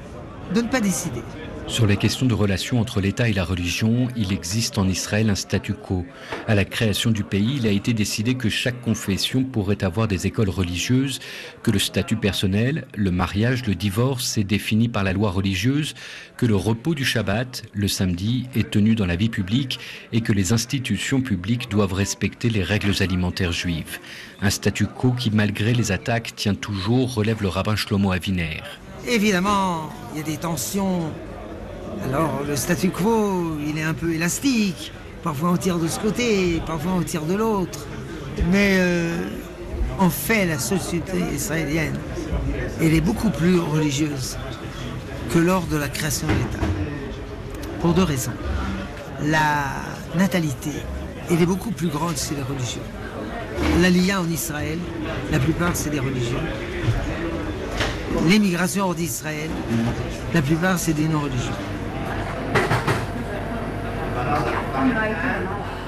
de 0.53 0.61
ne 0.61 0.67
pas 0.67 0.81
décider. 0.81 1.21
Sur 1.67 1.87
les 1.87 1.97
questions 1.97 2.25
de 2.25 2.33
relations 2.33 2.79
entre 2.79 2.99
l'État 2.99 3.29
et 3.29 3.33
la 3.33 3.45
religion, 3.45 4.09
il 4.17 4.33
existe 4.33 4.77
en 4.77 4.87
Israël 4.87 5.29
un 5.29 5.35
statu 5.35 5.73
quo. 5.73 6.05
À 6.47 6.55
la 6.55 6.65
création 6.65 7.09
du 7.09 7.23
pays, 7.23 7.55
il 7.57 7.65
a 7.65 7.71
été 7.71 7.93
décidé 7.93 8.35
que 8.35 8.49
chaque 8.49 8.81
confession 8.81 9.43
pourrait 9.43 9.83
avoir 9.83 10.07
des 10.07 10.27
écoles 10.27 10.49
religieuses, 10.49 11.19
que 11.63 11.71
le 11.71 11.79
statut 11.79 12.17
personnel, 12.17 12.85
le 12.95 13.11
mariage, 13.11 13.65
le 13.65 13.75
divorce 13.75 14.37
est 14.37 14.43
défini 14.43 14.89
par 14.89 15.03
la 15.03 15.13
loi 15.13 15.31
religieuse, 15.31 15.95
que 16.37 16.45
le 16.45 16.55
repos 16.55 16.95
du 16.95 17.05
Shabbat, 17.05 17.63
le 17.73 17.87
samedi, 17.87 18.47
est 18.55 18.69
tenu 18.69 18.93
dans 18.93 19.05
la 19.05 19.15
vie 19.15 19.29
publique 19.29 19.79
et 20.11 20.21
que 20.21 20.33
les 20.33 20.51
institutions 20.51 21.21
publiques 21.21 21.71
doivent 21.71 21.93
respecter 21.93 22.49
les 22.49 22.63
règles 22.63 23.01
alimentaires 23.01 23.53
juives. 23.53 23.99
Un 24.41 24.49
statu 24.49 24.85
quo 24.85 25.11
qui, 25.11 25.31
malgré 25.31 25.73
les 25.73 25.91
attaques, 25.91 26.35
tient 26.35 26.55
toujours, 26.55 27.13
relève 27.13 27.41
le 27.41 27.47
rabbin 27.47 27.77
Shlomo 27.77 28.11
Aviner. 28.11 28.61
Évidemment, 29.07 29.89
il 30.13 30.19
y 30.19 30.21
a 30.21 30.23
des 30.23 30.37
tensions 30.37 31.11
alors 32.05 32.41
le 32.47 32.55
statu 32.55 32.89
quo, 32.89 33.57
il 33.65 33.77
est 33.77 33.83
un 33.83 33.93
peu 33.93 34.13
élastique. 34.13 34.91
Parfois 35.23 35.51
on 35.51 35.57
tire 35.57 35.79
de 35.79 35.87
ce 35.87 35.99
côté, 35.99 36.61
parfois 36.65 36.93
on 36.97 37.01
tire 37.01 37.23
de 37.23 37.35
l'autre. 37.35 37.87
Mais 38.51 38.77
euh, 38.79 39.15
en 39.99 40.09
fait, 40.09 40.45
la 40.45 40.59
société 40.59 41.17
israélienne, 41.33 41.97
elle 42.81 42.93
est 42.93 43.01
beaucoup 43.01 43.29
plus 43.29 43.59
religieuse 43.59 44.37
que 45.33 45.39
lors 45.39 45.65
de 45.67 45.77
la 45.77 45.87
création 45.87 46.27
de 46.27 46.33
l'État. 46.33 46.65
Pour 47.81 47.93
deux 47.93 48.03
raisons. 48.03 48.33
La 49.25 49.65
natalité, 50.17 50.71
elle 51.29 51.41
est 51.41 51.45
beaucoup 51.45 51.71
plus 51.71 51.87
grande 51.87 52.17
chez 52.17 52.35
les 52.35 52.41
religieux. 52.41 52.81
L'Aliyah 53.81 54.21
en 54.21 54.29
Israël, 54.29 54.79
la 55.31 55.39
plupart 55.39 55.71
c'est 55.73 55.89
des 55.89 55.99
religieux. 55.99 56.37
L'émigration 58.27 58.85
hors 58.85 58.95
d'Israël, 58.95 59.49
la 60.33 60.41
plupart 60.41 60.79
c'est 60.79 60.93
des 60.93 61.07
non-religieux. 61.07 61.51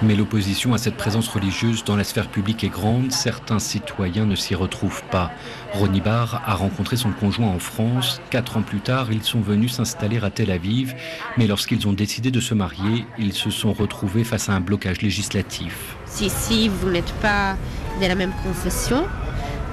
Mais 0.02 0.16
l'opposition 0.16 0.74
à 0.74 0.78
cette 0.78 0.98
présence 0.98 1.28
religieuse 1.28 1.84
dans 1.84 1.96
la 1.96 2.04
sphère 2.04 2.28
publique 2.28 2.64
est 2.64 2.70
grande, 2.70 3.12
certains 3.12 3.60
citoyens 3.60 4.26
ne 4.26 4.36
s'y 4.36 4.54
retrouvent 4.54 5.04
pas. 5.10 5.32
Ronnie 5.74 6.02
Barr 6.02 6.42
a 6.46 6.54
rencontré 6.54 6.98
son 6.98 7.12
conjoint 7.12 7.48
en 7.48 7.60
France. 7.60 8.22
Quatre 8.30 8.58
ans 8.58 8.62
plus 8.62 8.82
tard, 8.82 9.08
ils 9.12 9.24
sont 9.24 9.40
venus 9.40 9.74
s'installer 9.74 10.20
à 10.22 10.30
Tel 10.30 10.52
Aviv, 10.52 10.94
mais 11.38 11.48
lorsqu'ils 11.48 11.88
ont 11.88 11.94
décidé 11.94 12.30
de 12.30 12.40
se 12.40 12.54
marier, 12.54 13.06
ils 13.18 13.34
se 13.34 13.50
sont 13.50 13.74
retrouvés 13.74 14.24
face 14.24 14.50
à 14.50 14.54
un 14.54 14.60
blocage 14.60 15.02
législatif. 15.02 15.96
Si, 16.06 16.30
si 16.30 16.68
vous 16.68 16.90
n'êtes 16.90 17.14
pas 17.22 17.56
de 18.02 18.08
la 18.08 18.16
même 18.16 18.34
confession 18.44 19.06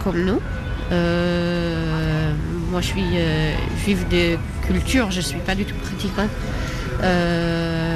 comme 0.05 0.25
nous, 0.25 0.41
euh, 0.93 2.33
moi 2.71 2.81
je 2.81 2.87
suis 2.87 3.03
euh, 3.17 3.55
de 4.11 4.39
culture, 4.67 5.11
je 5.11 5.19
ne 5.19 5.23
suis 5.23 5.41
pas 5.41 5.55
du 5.55 5.65
tout 5.65 5.75
pratiquant. 5.77 6.29
Euh, 7.03 7.92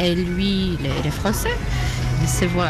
et 0.00 0.14
lui, 0.14 0.78
il 0.80 0.86
est, 1.06 1.10
français. 1.10 1.56
Il 2.22 2.28
se 2.28 2.44
voit 2.46 2.68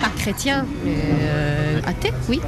pas 0.00 0.08
chrétien, 0.16 0.66
mais 0.84 0.96
euh, 1.22 1.80
athée, 1.86 2.12
oui. 2.28 2.40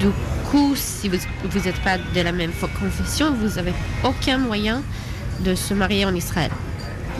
Du 0.00 0.06
coup, 0.50 0.74
si 0.76 1.08
vous 1.08 1.16
n'êtes 1.64 1.80
pas 1.82 1.98
de 1.98 2.20
la 2.20 2.32
même 2.32 2.52
confession, 2.80 3.34
vous 3.34 3.56
n'avez 3.56 3.72
aucun 4.04 4.38
moyen 4.38 4.82
de 5.40 5.54
se 5.54 5.74
marier 5.74 6.04
en 6.04 6.14
Israël. 6.14 6.50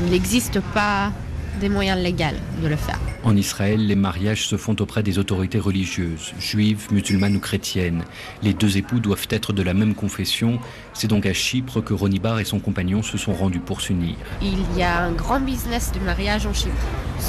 Il 0.01 0.11
n'existe 0.11 0.61
pas 0.61 1.13
des 1.59 1.69
moyens 1.69 2.01
légaux 2.01 2.19
de 2.63 2.69
le 2.69 2.77
faire. 2.77 2.99
En 3.25 3.37
Israël, 3.37 3.87
les 3.87 3.97
mariages 3.97 4.47
se 4.47 4.57
font 4.57 4.77
auprès 4.81 5.03
des 5.03 5.19
autorités 5.19 5.59
religieuses, 5.59 6.33
juives, 6.39 6.87
musulmanes 6.91 7.37
ou 7.37 7.41
chrétiennes. 7.41 8.05
Les 8.43 8.55
deux 8.55 8.77
époux 8.77 9.01
doivent 9.01 9.27
être 9.31 9.53
de 9.53 9.63
la 9.63 9.75
même 9.75 9.95
confession. 9.95 10.59
C'est 10.95 11.09
donc 11.09 11.27
à 11.27 11.33
Chypre 11.33 11.81
que 11.83 11.95
Ronnie 11.95 12.19
Barr 12.19 12.41
et 12.41 12.45
son 12.45 12.59
compagnon 12.59 13.03
se 13.03 13.19
sont 13.19 13.33
rendus 13.35 13.61
pour 13.61 13.81
s'unir. 13.81 14.17
Il 14.41 14.65
y 14.77 14.83
a 14.83 15.03
un 15.03 15.13
grand 15.13 15.41
business 15.41 15.93
de 15.93 16.01
mariage 16.01 16.47
en 16.47 16.55
Chypre. 16.55 16.75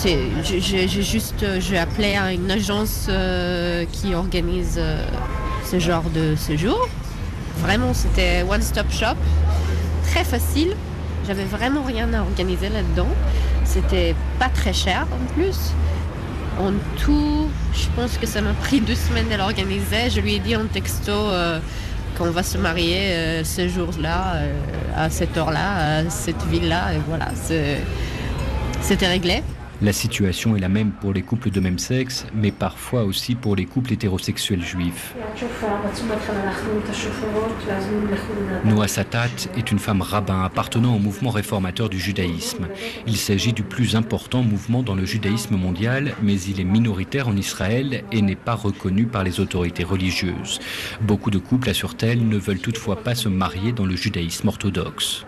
J'ai 0.04 0.88
juste 0.88 1.46
j'ai 1.60 1.78
appelé 1.78 2.16
à 2.16 2.34
une 2.34 2.50
agence 2.50 3.08
euh, 3.10 3.86
qui 3.92 4.14
organise 4.14 4.76
euh, 4.78 5.04
ce 5.66 5.80
genre 5.80 6.10
de 6.14 6.36
séjour. 6.36 6.88
Vraiment, 7.62 7.94
c'était 7.94 8.46
one-stop 8.50 8.92
shop, 8.92 9.18
très 10.04 10.24
facile. 10.24 10.76
J'avais 11.28 11.44
vraiment 11.44 11.84
rien 11.84 12.12
à 12.14 12.22
organiser 12.22 12.70
là-dedans. 12.70 13.10
C'était 13.70 14.16
pas 14.40 14.50
très 14.50 14.74
cher 14.74 15.06
en 15.12 15.34
plus. 15.36 15.74
En 16.60 16.72
tout, 16.98 17.48
je 17.72 17.86
pense 17.96 18.18
que 18.18 18.26
ça 18.26 18.42
m'a 18.42 18.54
pris 18.54 18.82
deux 18.82 18.96
semaines 18.96 19.32
à 19.32 19.38
l'organiser. 19.38 20.10
Je 20.10 20.20
lui 20.22 20.36
ai 20.36 20.40
dit 20.40 20.56
en 20.56 20.66
texto 20.66 21.12
euh, 21.12 21.60
qu'on 22.18 22.32
va 22.32 22.42
se 22.42 22.58
marier 22.58 23.12
euh, 23.12 23.44
ce 23.44 23.68
jour-là, 23.68 24.38
euh, 24.38 24.54
à 24.98 25.12
cette 25.12 25.38
heure-là, 25.38 26.00
à 26.00 26.10
cette 26.10 26.44
ville-là. 26.48 26.96
Et 26.96 27.00
voilà, 27.08 27.28
c'était 28.82 29.08
réglé. 29.08 29.44
La 29.82 29.94
situation 29.94 30.58
est 30.58 30.60
la 30.60 30.68
même 30.68 30.92
pour 30.92 31.14
les 31.14 31.22
couples 31.22 31.52
de 31.52 31.60
même 31.62 31.80
sexe, 31.80 32.26
mais 32.34 32.52
parfois 32.52 33.06
aussi 33.06 33.36
pour 33.36 33.56
les 33.56 33.66
couples 33.66 33.94
hétérosexuels 33.94 34.62
juifs. 34.62 35.16
Noah 38.66 38.88
Satat 38.90 39.48
est 39.56 39.72
une 39.72 39.80
femme 39.80 40.02
rabbin 40.02 40.44
appartenant 40.44 40.96
au 40.96 41.00
mouvement 41.00 41.30
réformateur 41.30 41.88
du 41.88 41.98
judaïsme. 41.98 42.68
Il 43.08 43.16
s'agit 43.16 43.54
du 43.54 43.64
plus 43.64 43.96
important 43.96 44.44
mouvement 44.44 44.84
dans 44.84 44.96
le 44.96 45.06
judaïsme 45.06 45.56
mondial, 45.56 46.14
mais 46.22 46.40
il 46.42 46.60
est 46.60 46.66
minoritaire 46.66 47.30
en 47.30 47.38
Israël 47.38 48.04
et 48.12 48.22
n'est 48.22 48.36
pas 48.36 48.56
reconnu 48.56 49.06
par 49.06 49.24
les 49.24 49.40
autorités 49.40 49.86
religieuses. 49.86 50.60
Beaucoup 51.00 51.32
de 51.32 51.40
couples, 51.40 51.70
assure-t-elle, 51.70 52.28
ne 52.28 52.38
veulent 52.38 52.60
toutefois 52.60 52.98
pas 52.98 53.16
se 53.16 53.30
marier 53.30 53.72
dans 53.72 53.86
le 53.86 53.96
judaïsme 53.96 54.50
orthodoxe. 54.50 55.26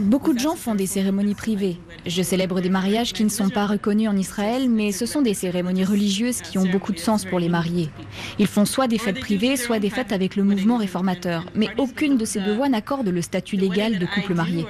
Beaucoup 0.00 0.32
de 0.32 0.38
gens 0.38 0.56
font 0.56 0.74
des 0.74 0.86
cérémonies 0.86 1.34
privées. 1.34 1.76
Je 2.06 2.22
célèbre 2.22 2.60
des 2.60 2.70
mariages 2.70 3.12
qui 3.12 3.24
ne 3.24 3.28
sont 3.28 3.50
pas 3.50 3.66
reconnus 3.66 4.08
en 4.08 4.16
Israël, 4.16 4.68
mais 4.68 4.90
ce 4.90 5.04
sont 5.04 5.22
des 5.22 5.34
cérémonies 5.34 5.84
religieuses 5.84 6.40
qui 6.40 6.58
ont 6.58 6.66
beaucoup 6.66 6.92
de 6.92 6.98
sens 6.98 7.24
pour 7.24 7.38
les 7.38 7.48
mariés. 7.48 7.90
Ils 8.38 8.46
font 8.46 8.64
soit 8.64 8.88
des 8.88 8.98
fêtes 8.98 9.20
privées, 9.20 9.56
soit 9.56 9.78
des 9.78 9.90
fêtes 9.90 10.12
avec 10.12 10.34
le 10.34 10.44
mouvement 10.44 10.78
réformateur, 10.78 11.44
mais 11.54 11.68
aucune 11.78 12.16
de 12.16 12.24
ces 12.24 12.40
deux 12.40 12.54
voies 12.54 12.68
n'accorde 12.68 13.08
le 13.08 13.22
statut 13.22 13.56
légal 13.56 13.98
de 13.98 14.06
couple 14.06 14.34
marié. 14.34 14.64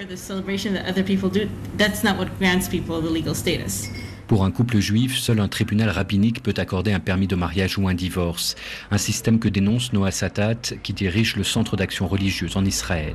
Pour 4.26 4.44
un 4.44 4.50
couple 4.50 4.78
juif, 4.78 5.16
seul 5.16 5.40
un 5.40 5.48
tribunal 5.48 5.90
rabbinique 5.90 6.42
peut 6.42 6.54
accorder 6.56 6.92
un 6.92 7.00
permis 7.00 7.26
de 7.26 7.36
mariage 7.36 7.78
ou 7.78 7.88
un 7.88 7.94
divorce. 7.94 8.54
Un 8.90 8.98
système 8.98 9.38
que 9.38 9.48
dénonce 9.48 9.92
Noah 9.92 10.10
Satat, 10.10 10.76
qui 10.82 10.92
dirige 10.94 11.36
le 11.36 11.44
Centre 11.44 11.76
d'action 11.76 12.08
religieuse 12.08 12.56
en 12.56 12.64
Israël. 12.64 13.14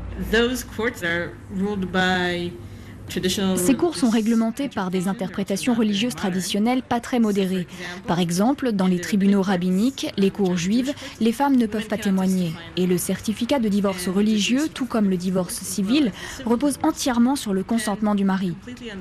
Ces 3.55 3.75
cours 3.75 3.95
sont 3.95 4.09
réglementés 4.09 4.69
par 4.69 4.91
des 4.91 5.07
interprétations 5.07 5.73
religieuses 5.73 6.15
traditionnelles 6.15 6.83
pas 6.83 6.99
très 6.99 7.19
modérées. 7.19 7.67
Par 8.07 8.19
exemple, 8.19 8.71
dans 8.71 8.87
les 8.87 9.01
tribunaux 9.01 9.41
rabbiniques, 9.41 10.07
les 10.17 10.29
cours 10.29 10.57
juives, 10.57 10.93
les 11.19 11.31
femmes 11.31 11.55
ne 11.55 11.65
peuvent 11.65 11.87
pas 11.87 11.97
témoigner. 11.97 12.53
Et 12.77 12.87
le 12.87 12.97
certificat 12.97 13.59
de 13.59 13.67
divorce 13.67 14.07
religieux, 14.07 14.67
tout 14.73 14.85
comme 14.85 15.09
le 15.09 15.17
divorce 15.17 15.55
civil, 15.55 16.11
repose 16.45 16.77
entièrement 16.83 17.35
sur 17.35 17.53
le 17.53 17.63
consentement 17.63 18.15
du 18.15 18.23
mari. 18.23 18.53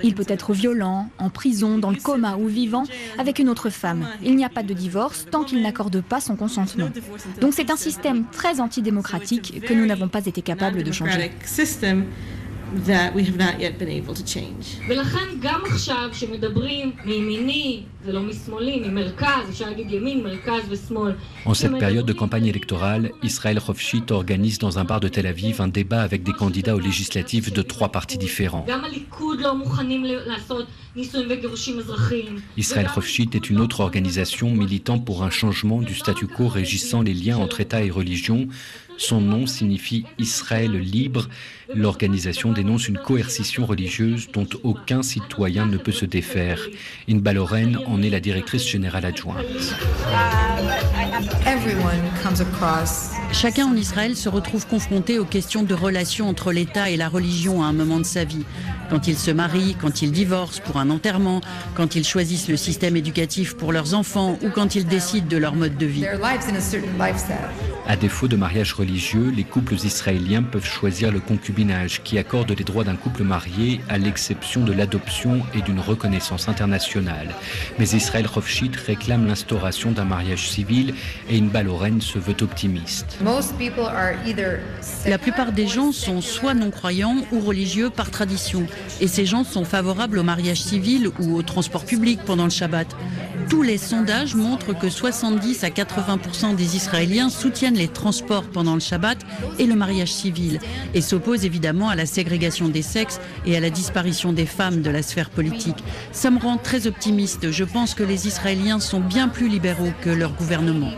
Il 0.03 0.15
peut 0.15 0.27
être 0.29 0.53
violent, 0.53 1.11
en 1.19 1.31
prison, 1.31 1.79
dans 1.79 1.91
le 1.91 1.97
coma 1.97 2.37
ou 2.37 2.47
vivant 2.47 2.85
avec 3.19 3.39
une 3.39 3.49
autre 3.49 3.71
femme. 3.71 4.07
Il 4.23 4.37
n'y 4.37 4.45
a 4.45 4.49
pas 4.49 4.63
de 4.63 4.75
divorce 4.75 5.27
tant 5.31 5.45
qu'il 5.45 5.63
n'accorde 5.63 6.01
pas 6.01 6.21
son 6.21 6.37
consentement. 6.37 6.91
Donc 7.41 7.53
c'est 7.55 7.71
un 7.71 7.77
système 7.77 8.25
très 8.31 8.61
antidémocratique 8.61 9.63
que 9.67 9.75
nous 9.75 9.87
n'avons 9.87 10.09
pas 10.09 10.25
été 10.25 10.43
capables 10.43 10.83
de 10.83 10.93
changer. 10.93 11.33
that 12.88 13.14
we 13.14 13.24
have 13.24 13.38
not 13.38 13.60
yet 13.60 13.78
been 13.78 13.90
able 13.90 14.14
to 14.16 14.26
change. 14.26 14.90
ולכן 14.90 15.26
גם 15.40 15.62
עכשיו 15.66 16.10
שמדברים 16.14 16.92
מימיני 17.06 17.84
En 21.45 21.55
cette 21.55 21.79
période 21.79 22.07
de 22.07 22.13
campagne 22.13 22.47
électorale, 22.47 23.11
Israël 23.25 23.59
Rovchit 23.59 24.05
organise 24.11 24.59
dans 24.59 24.79
un 24.79 24.85
bar 24.85 25.01
de 25.01 25.09
Tel 25.09 25.27
Aviv 25.27 25.61
un 25.61 25.67
débat 25.67 26.03
avec 26.03 26.23
des 26.23 26.33
candidats 26.33 26.77
aux 26.77 26.81
législatives 26.81 27.53
de 27.53 27.63
trois 27.63 27.89
partis 27.91 28.17
différents. 28.17 28.65
Israël 32.57 32.89
Rovchit 32.95 33.31
est 33.35 33.51
une 33.51 33.61
autre 33.61 33.81
organisation 33.81 34.51
militant 34.53 34.99
pour 34.99 35.25
un 35.25 35.31
changement 35.31 35.83
du 35.83 35.95
statu 35.95 36.29
quo 36.29 36.47
régissant 36.47 37.03
les 37.03 37.15
liens 37.15 37.39
entre 37.39 37.61
État 37.61 37.83
et 37.83 37.91
religion. 37.91 38.49
Son 38.99 39.21
nom 39.21 39.47
signifie 39.47 40.05
Israël 40.19 40.73
libre. 40.73 41.29
L'organisation 41.73 42.53
dénonce 42.53 42.89
une 42.89 42.99
coercition 42.99 43.65
religieuse 43.65 44.29
dont 44.33 44.49
aucun 44.65 45.03
citoyen 45.03 45.67
ne 45.67 45.77
peut 45.77 45.93
se 45.93 46.05
défaire 46.05 46.61
en 47.89 48.03
est 48.03 48.11
la 48.11 48.21
directrice 48.21 48.67
générale 48.67 49.05
adjointe. 49.05 49.45
Chacun 53.33 53.67
en 53.67 53.75
Israël 53.75 54.17
se 54.17 54.29
retrouve 54.29 54.67
confronté 54.67 55.19
aux 55.19 55.25
questions 55.25 55.63
de 55.63 55.75
relations 55.75 56.29
entre 56.29 56.53
l'État 56.53 56.91
et 56.91 56.97
la 56.97 57.09
religion 57.09 57.63
à 57.63 57.67
un 57.67 57.73
moment 57.73 57.99
de 57.99 58.05
sa 58.05 58.25
vie. 58.25 58.45
Quand 58.91 59.07
ils 59.07 59.19
se 59.19 59.31
marient, 59.31 59.77
quand 59.81 60.03
ils 60.03 60.13
divorcent 60.13 60.61
pour 60.65 60.79
un 60.79 60.91
enterrement, 60.91 61.41
quand 61.75 61.95
ils 61.95 62.05
choisissent 62.05 62.49
le 62.49 62.57
système 62.57 62.97
éducatif 62.97 63.55
pour 63.55 63.73
leurs 63.73 63.95
enfants 63.95 64.39
ou 64.43 64.51
quand 64.51 64.75
ils 64.75 64.87
décident 64.87 65.27
de 65.29 65.37
leur 65.37 65.55
mode 65.55 65.77
de 65.77 65.87
vie. 65.87 66.07
À 67.91 67.97
défaut 67.97 68.29
de 68.29 68.37
mariage 68.37 68.75
religieux, 68.75 69.33
les 69.35 69.45
couples 69.45 69.73
israéliens 69.73 70.43
peuvent 70.43 70.67
choisir 70.67 71.11
le 71.11 71.21
concubinage 71.21 72.03
qui 72.03 72.19
accorde 72.19 72.51
les 72.51 72.63
droits 72.63 72.85
d'un 72.85 72.97
couple 72.97 73.23
marié 73.23 73.81
à 73.89 73.97
l'exception 73.97 74.63
de 74.63 74.75
l'adoption 74.75 75.41
et 75.55 75.63
d'une 75.63 75.81
reconnaissance 75.81 76.51
internationale. 76.51 77.35
Mais 77.79 77.89
Israël 77.89 78.27
Rofshit 78.27 78.77
réclame 78.77 79.27
l'instauration 79.27 79.91
d'un 79.91 80.05
mariage 80.05 80.51
civil 80.51 80.93
et 81.31 81.39
une 81.39 81.51
Oren 81.67 82.03
se 82.03 82.19
veut 82.19 82.37
optimiste. 82.43 83.19
La 85.07 85.19
plupart 85.19 85.53
des 85.53 85.67
gens 85.67 85.91
sont 85.91 86.21
soit 86.21 86.53
non-croyants 86.53 87.25
ou 87.33 87.41
religieux 87.41 87.89
par 87.89 88.11
tradition. 88.11 88.67
Et 89.01 89.09
ces 89.09 89.25
gens 89.25 89.45
sont 89.45 89.65
favorables 89.65 90.19
au 90.19 90.23
mariage 90.23 90.61
civil 90.61 91.09
ou 91.19 91.35
au 91.35 91.43
transport 91.43 91.87
public 91.87 92.21
pendant 92.27 92.45
le 92.45 92.51
Shabbat. 92.51 92.95
Tous 93.49 93.63
les 93.63 93.79
sondages 93.79 94.35
montrent 94.35 94.79
que 94.79 94.91
70 94.91 95.65
à 95.65 95.71
80 95.71 96.53
des 96.55 96.77
Israéliens 96.77 97.31
soutiennent 97.31 97.78
les 97.79 97.89
transports 97.89 98.45
pendant 98.45 98.75
le 98.75 98.81
Shabbat 98.81 99.19
et 99.59 99.67
le 99.67 99.75
mariage 99.75 100.13
civil 100.13 100.59
et 100.95 101.01
s'opposent 101.01 101.45
évidemment 101.45 101.89
à 101.89 101.97
la 101.97 102.07
ségrégation 102.07 102.69
des 102.69 102.83
sexes 102.83 103.21
et 103.47 103.57
à 103.57 103.61
la 103.61 103.71
disparition 103.71 104.33
des 104.33 104.47
femmes 104.47 104.83
de 104.83 104.91
la 104.91 105.03
sphère 105.03 105.31
politique. 105.31 105.83
Ça 106.13 106.31
me 106.31 106.39
rend 106.39 106.59
très 106.59 106.87
optimiste. 106.87 107.51
Je 107.51 107.65
pense 107.65 107.95
que 107.95 108.03
les 108.03 108.27
Israéliens 108.27 108.81
sont 108.81 109.01
bien 109.01 109.29
plus 109.29 109.49
libéraux 109.49 109.93
que 110.03 110.11
leur 110.11 110.33
gouvernement. 110.33 110.91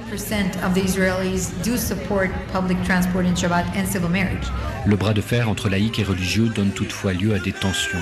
Le 4.87 4.97
bras 4.97 5.13
de 5.13 5.21
fer 5.21 5.49
entre 5.49 5.69
laïcs 5.69 5.99
et 5.99 6.05
religieux 6.05 6.49
donne 6.49 6.71
toutefois 6.71 7.13
lieu 7.13 7.35
à 7.35 7.39
des 7.39 7.53
tensions. 7.53 7.99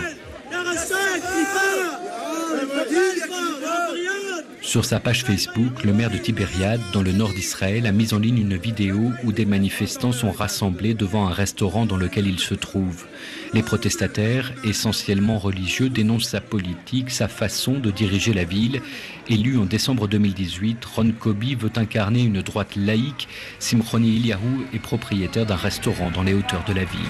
Sur 4.68 4.84
sa 4.84 5.00
page 5.00 5.25
Facebook, 5.25 5.82
le 5.82 5.94
maire 5.94 6.10
de 6.10 6.18
Tibériade, 6.18 6.82
dans 6.92 7.00
le 7.00 7.12
nord 7.12 7.32
d'Israël, 7.32 7.87
a 7.87 7.90
mis 7.90 8.12
en 8.12 8.18
ligne 8.18 8.37
une 8.37 8.58
vidéo 8.58 9.12
où 9.25 9.32
des 9.32 9.46
manifestants 9.46 10.12
sont 10.12 10.30
rassemblés 10.30 10.92
devant 10.92 11.26
un 11.26 11.32
restaurant 11.32 11.87
dans 11.87 11.96
lequel 11.96 12.26
il 12.26 12.38
se 12.38 12.52
trouve. 12.52 13.06
Les 13.54 13.62
protestataires, 13.62 14.52
essentiellement 14.64 15.38
religieux, 15.38 15.88
dénoncent 15.88 16.28
sa 16.28 16.42
politique, 16.42 17.08
sa 17.08 17.28
façon 17.28 17.78
de 17.78 17.90
diriger 17.90 18.34
la 18.34 18.44
ville. 18.44 18.82
Élu 19.30 19.56
en 19.56 19.64
décembre 19.64 20.06
2018, 20.06 20.84
Ron 20.84 21.12
Kobi 21.18 21.54
veut 21.54 21.72
incarner 21.76 22.25
une 22.25 22.42
droite 22.42 22.76
laïque. 22.76 23.26
Simchoni 23.60 24.16
Eliyahu 24.16 24.66
est 24.75 24.80
propriétaire 24.80 25.46
d'un 25.46 25.56
restaurant 25.56 26.10
dans 26.10 26.22
les 26.22 26.34
hauteurs 26.34 26.64
de 26.68 26.75
la 26.75 26.84
ville. 26.84 27.00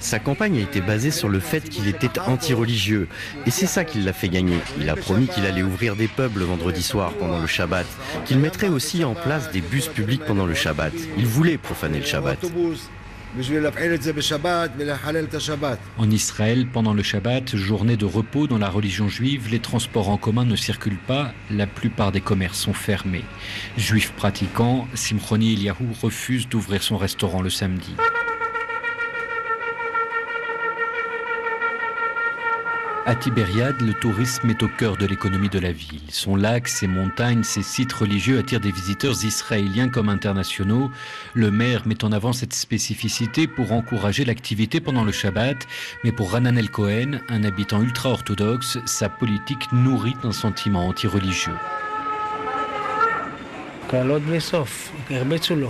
Sa 0.00 0.18
campagne 0.18 0.56
a 0.58 0.62
été 0.62 0.80
basée 0.80 1.10
sur 1.10 1.28
le 1.28 1.40
fait 1.40 1.68
qu'il 1.68 1.86
était 1.86 2.18
anti-religieux. 2.18 3.06
Et 3.46 3.50
c'est 3.50 3.66
ça 3.66 3.84
qui 3.84 4.00
l'a 4.00 4.14
fait 4.14 4.30
gagner. 4.30 4.56
Il 4.80 4.88
a 4.88 4.96
promis 4.96 5.26
qu'il 5.26 5.44
allait 5.44 5.62
ouvrir 5.62 5.94
des 5.94 6.08
pubs 6.08 6.38
le 6.38 6.46
vendredi 6.46 6.82
soir 6.82 7.12
pendant 7.12 7.38
le 7.38 7.46
Shabbat, 7.46 7.86
qu'il 8.24 8.38
mettrait 8.38 8.68
aussi 8.68 9.04
en 9.04 9.14
place 9.14 9.50
des 9.50 9.60
bus 9.60 9.88
publics 9.88 10.24
pendant 10.24 10.46
le 10.46 10.54
Shabbat. 10.54 10.94
Il 11.18 11.26
voulait 11.26 11.58
profaner 11.58 11.98
le 11.98 12.06
Shabbat. 12.06 12.38
En 15.98 16.10
Israël, 16.10 16.66
pendant 16.66 16.94
le 16.94 17.02
Shabbat, 17.02 17.54
journée 17.54 17.96
de 17.96 18.04
repos 18.04 18.46
dans 18.48 18.58
la 18.58 18.68
religion 18.68 19.08
juive, 19.08 19.48
les 19.50 19.60
transports 19.60 20.08
en 20.08 20.16
commun 20.16 20.44
ne 20.44 20.56
circulent 20.56 20.96
pas, 20.96 21.32
la 21.50 21.66
plupart 21.66 22.10
des 22.10 22.20
commerces 22.20 22.58
sont 22.58 22.72
fermés. 22.72 23.24
Juif 23.76 24.12
pratiquant, 24.12 24.88
Simchoni 24.94 25.52
Eliyahu 25.52 25.86
refuse 26.02 26.48
d'ouvrir 26.48 26.82
son 26.82 26.96
restaurant 26.96 27.42
le 27.42 27.50
samedi. 27.50 27.94
À 33.10 33.16
Tibériade, 33.16 33.80
le 33.80 33.92
tourisme 33.92 34.50
est 34.50 34.62
au 34.62 34.68
cœur 34.68 34.96
de 34.96 35.04
l'économie 35.04 35.48
de 35.48 35.58
la 35.58 35.72
ville. 35.72 36.00
Son 36.10 36.36
lac, 36.36 36.68
ses 36.68 36.86
montagnes, 36.86 37.42
ses 37.42 37.64
sites 37.64 37.92
religieux 37.92 38.38
attirent 38.38 38.60
des 38.60 38.70
visiteurs 38.70 39.24
israéliens 39.24 39.88
comme 39.88 40.08
internationaux. 40.08 40.92
Le 41.34 41.50
maire 41.50 41.88
met 41.88 42.04
en 42.04 42.12
avant 42.12 42.32
cette 42.32 42.54
spécificité 42.54 43.48
pour 43.48 43.72
encourager 43.72 44.24
l'activité 44.24 44.80
pendant 44.80 45.02
le 45.02 45.10
Shabbat. 45.10 45.66
Mais 46.04 46.12
pour 46.12 46.30
Ranan 46.30 46.56
El 46.56 46.70
Cohen, 46.70 47.18
un 47.28 47.42
habitant 47.42 47.82
ultra-orthodoxe, 47.82 48.78
sa 48.86 49.08
politique 49.08 49.72
nourrit 49.72 50.14
un 50.22 50.30
sentiment 50.30 50.86
anti-religieux. 50.86 51.56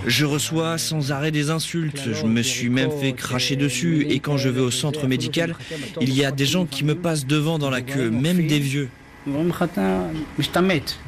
Je 0.05 0.25
reçois 0.25 0.77
sans 0.77 1.11
arrêt 1.11 1.31
des 1.31 1.49
insultes, 1.49 2.09
je 2.13 2.25
me 2.25 2.43
suis 2.43 2.69
même 2.69 2.91
fait 2.91 3.13
cracher 3.13 3.55
dessus 3.55 4.05
et 4.09 4.19
quand 4.19 4.37
je 4.37 4.49
vais 4.49 4.61
au 4.61 4.71
centre 4.71 5.07
médical, 5.07 5.55
il 5.99 6.13
y 6.13 6.23
a 6.23 6.31
des 6.31 6.45
gens 6.45 6.65
qui 6.65 6.83
me 6.83 6.93
passent 6.95 7.25
devant 7.25 7.57
dans 7.57 7.69
la 7.69 7.81
queue, 7.81 8.11
même 8.11 8.45
des 8.45 8.59
vieux. 8.59 8.89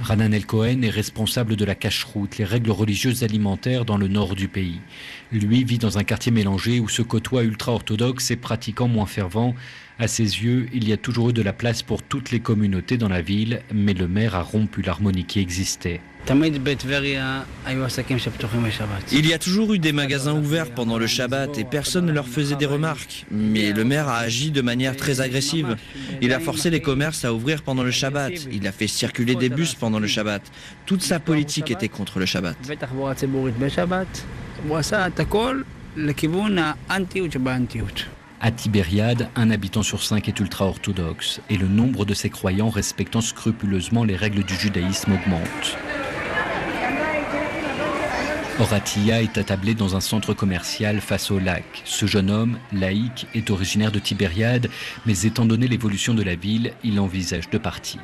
Ranan 0.01 0.33
El 0.33 0.45
Cohen 0.45 0.83
est 0.83 0.89
responsable 0.89 1.55
de 1.55 1.65
la 1.65 1.73
cache-route, 1.73 2.37
les 2.37 2.45
règles 2.45 2.69
religieuses 2.69 3.23
alimentaires 3.23 3.85
dans 3.85 3.97
le 3.97 4.07
nord 4.07 4.35
du 4.35 4.47
pays. 4.47 4.81
Lui 5.31 5.63
vit 5.63 5.79
dans 5.79 5.97
un 5.97 6.03
quartier 6.03 6.31
mélangé 6.31 6.79
où 6.79 6.89
se 6.89 7.01
côtoient 7.01 7.43
ultra-orthodoxes 7.43 8.29
et 8.29 8.35
pratiquants 8.35 8.87
moins 8.87 9.07
fervents. 9.07 9.55
À 9.97 10.07
ses 10.07 10.23
yeux, 10.23 10.67
il 10.73 10.87
y 10.87 10.93
a 10.93 10.97
toujours 10.97 11.29
eu 11.29 11.33
de 11.33 11.41
la 11.41 11.53
place 11.53 11.81
pour 11.81 12.03
toutes 12.03 12.29
les 12.29 12.39
communautés 12.39 12.97
dans 12.97 13.09
la 13.09 13.21
ville, 13.21 13.61
mais 13.73 13.93
le 13.93 14.07
maire 14.07 14.35
a 14.35 14.43
rompu 14.43 14.83
l'harmonie 14.83 15.25
qui 15.25 15.39
existait. 15.39 15.99
Il 19.11 19.27
y 19.27 19.33
a 19.33 19.37
toujours 19.37 19.73
eu 19.73 19.79
des 19.79 19.91
magasins 19.91 20.33
ouverts 20.33 20.71
pendant 20.71 20.97
le 20.97 21.05
Shabbat 21.05 21.57
et 21.57 21.65
personne 21.65 22.05
ne 22.05 22.13
leur 22.13 22.27
faisait 22.27 22.55
des 22.55 22.65
remarques. 22.65 23.25
Mais 23.29 23.73
le 23.73 23.83
maire 23.83 24.07
a 24.07 24.19
agi 24.19 24.51
de 24.51 24.61
manière 24.61 24.95
très 24.95 25.19
agressive. 25.19 25.75
Il 26.21 26.31
a 26.33 26.39
forcé 26.39 26.69
les 26.69 26.81
commerces 26.81 27.25
à 27.25 27.33
ouvrir 27.33 27.61
pendant 27.61 27.83
le 27.83 27.91
Shabbat. 27.91 28.47
Il 28.51 28.65
a 28.67 28.71
fait 28.71 28.87
circuler 28.87 29.35
des 29.35 29.49
bus 29.49 29.75
pendant 29.75 29.99
le 29.99 30.07
Shabbat. 30.07 30.41
Toute 30.85 31.01
sa 31.01 31.19
politique 31.19 31.71
était 31.71 31.89
contre 31.89 32.19
le 32.19 32.25
Shabbat. 32.25 32.55
À 38.45 38.51
Tibériade, 38.51 39.29
un 39.35 39.51
habitant 39.51 39.83
sur 39.83 40.03
cinq 40.03 40.27
est 40.27 40.39
ultra-orthodoxe 40.39 41.41
et 41.49 41.57
le 41.57 41.67
nombre 41.67 42.03
de 42.05 42.13
ses 42.13 42.29
croyants 42.29 42.69
respectant 42.69 43.21
scrupuleusement 43.21 44.03
les 44.03 44.15
règles 44.15 44.43
du 44.43 44.55
judaïsme 44.55 45.13
augmente. 45.13 45.77
Horatia 48.59 49.23
est 49.23 49.39
attablé 49.39 49.73
dans 49.73 49.95
un 49.95 49.99
centre 49.99 50.35
commercial 50.35 51.01
face 51.01 51.31
au 51.31 51.39
lac. 51.39 51.63
Ce 51.85 52.05
jeune 52.05 52.29
homme, 52.29 52.59
laïque, 52.71 53.25
est 53.33 53.49
originaire 53.49 53.91
de 53.91 53.97
Tibériade, 53.97 54.69
mais 55.07 55.23
étant 55.23 55.45
donné 55.45 55.67
l'évolution 55.67 56.13
de 56.13 56.21
la 56.21 56.35
ville, 56.35 56.73
il 56.83 56.99
envisage 56.99 57.49
de 57.49 57.57
partir. 57.57 57.99